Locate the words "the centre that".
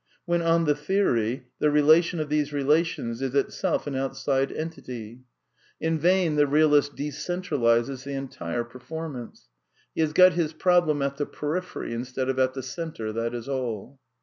12.55-13.35